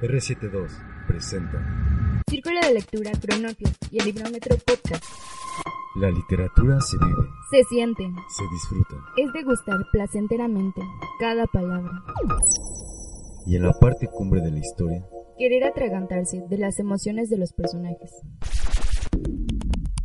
[0.00, 0.68] R72
[1.06, 5.04] presenta Círculo de Lectura Cronopio y el Librómetro Podcast.
[6.00, 8.04] La literatura se vive, Se siente,
[8.36, 10.80] se disfruta es degustar placenteramente
[11.18, 11.90] cada palabra.
[13.46, 15.04] y en la parte cumbre de la historia
[15.38, 18.10] Querer atragantarse de las emociones de los personajes.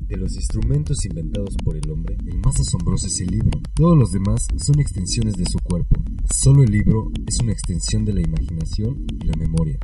[0.00, 3.60] De los instrumentos inventados por el hombre, el más asombroso es el libro.
[3.76, 6.02] Todos los demás son extensiones de su cuerpo.
[6.28, 9.78] Solo el libro es una extensión de la imaginación y la memoria.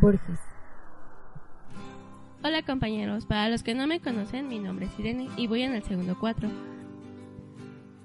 [0.00, 0.38] Borges.
[2.42, 5.74] Hola compañeros, para los que no me conocen, mi nombre es Irene y voy en
[5.74, 6.48] el segundo 4.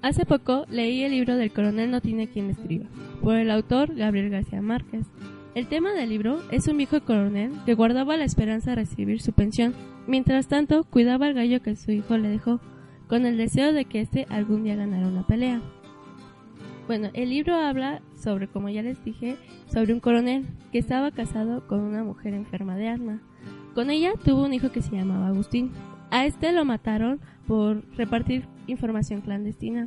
[0.02, 2.86] Hace poco leí el libro del coronel no tiene quien escriba,
[3.22, 5.06] por el autor Gabriel García Márquez.
[5.54, 9.32] El tema del libro es un viejo coronel que guardaba la esperanza de recibir su
[9.32, 9.74] pensión,
[10.06, 12.60] mientras tanto cuidaba al gallo que su hijo le dejó,
[13.08, 15.62] con el deseo de que éste algún día ganara una pelea.
[16.86, 21.66] Bueno, el libro habla sobre, como ya les dije, sobre un coronel que estaba casado
[21.66, 23.20] con una mujer enferma de asma.
[23.74, 25.72] Con ella tuvo un hijo que se llamaba Agustín.
[26.10, 29.86] A este lo mataron por repartir información clandestina.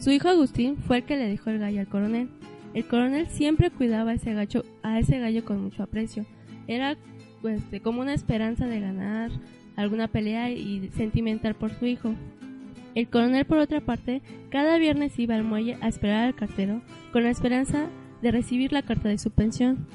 [0.00, 2.30] Su hijo Agustín fue el que le dejó el gallo al coronel.
[2.72, 6.24] El coronel siempre cuidaba a ese gallo, a ese gallo con mucho aprecio.
[6.66, 6.96] Era
[7.42, 9.30] pues, como una esperanza de ganar
[9.76, 12.14] alguna pelea y sentimental por su hijo.
[12.94, 17.22] El coronel, por otra parte, cada viernes iba al muelle a esperar al cartero con
[17.22, 17.88] la esperanza
[18.20, 19.86] de recibir la carta de su pensión.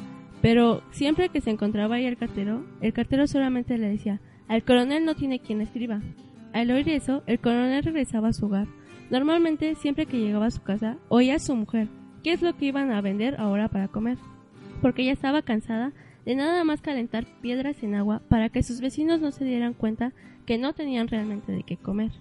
[0.42, 5.04] Pero siempre que se encontraba ahí el cartero, el cartero solamente le decía, al coronel
[5.06, 6.02] no tiene quien escriba.
[6.54, 8.68] Al oír eso, el coronel regresaba a su hogar.
[9.10, 11.90] Normalmente, siempre que llegaba a su casa, oía a su mujer,
[12.24, 14.18] qué es lo que iban a vender ahora para comer.
[14.82, 15.94] Porque ella estaba cansada
[16.26, 20.14] de nada más calentar piedras en agua para que sus vecinos no se dieran cuenta
[20.46, 22.12] que no tenían realmente de qué comer.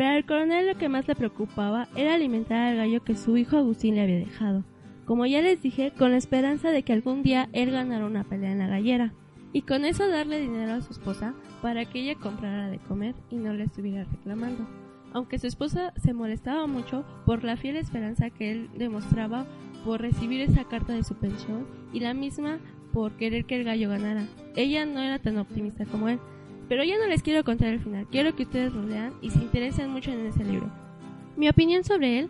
[0.00, 3.58] Pero al coronel lo que más le preocupaba era alimentar al gallo que su hijo
[3.58, 4.64] Agustín le había dejado.
[5.04, 8.50] Como ya les dije, con la esperanza de que algún día él ganara una pelea
[8.50, 9.12] en la gallera.
[9.52, 13.36] Y con eso darle dinero a su esposa para que ella comprara de comer y
[13.36, 14.66] no le estuviera reclamando.
[15.12, 19.44] Aunque su esposa se molestaba mucho por la fiel esperanza que él demostraba
[19.84, 22.58] por recibir esa carta de su pensión y la misma
[22.94, 24.24] por querer que el gallo ganara.
[24.56, 26.20] Ella no era tan optimista como él.
[26.70, 29.40] Pero ya no les quiero contar el final, quiero que ustedes lo lean y se
[29.40, 30.70] interesen mucho en ese libro.
[31.36, 32.28] Mi opinión sobre él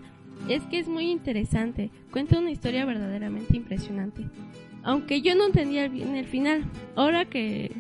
[0.48, 4.24] es que es muy interesante, cuenta una historia verdaderamente impresionante.
[4.82, 6.64] Aunque yo no entendía bien el final,
[6.96, 7.70] ahora que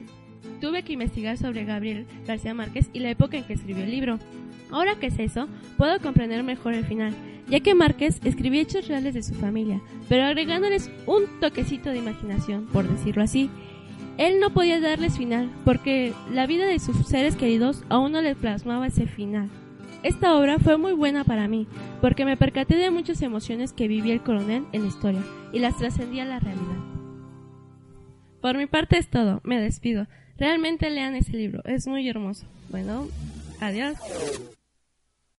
[0.60, 4.18] tuve que investigar sobre Gabriel García Márquez y la época en que escribió el libro.
[4.70, 7.14] Ahora que sé eso, puedo comprender mejor el final,
[7.48, 12.66] ya que Márquez escribió hechos reales de su familia, pero agregándoles un toquecito de imaginación,
[12.66, 13.48] por decirlo así.
[14.18, 18.34] Él no podía darles final, porque la vida de sus seres queridos aún no le
[18.34, 19.48] plasmaba ese final.
[20.02, 21.66] Esta obra fue muy buena para mí,
[22.00, 25.22] porque me percaté de muchas emociones que vivía el coronel en la historia,
[25.52, 26.78] y las trascendía a la realidad.
[28.40, 30.06] Por mi parte es todo, me despido.
[30.38, 32.46] Realmente lean ese libro, es muy hermoso.
[32.70, 33.08] Bueno,
[33.60, 33.96] adiós.